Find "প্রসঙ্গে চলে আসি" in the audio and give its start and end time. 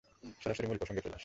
0.77-1.19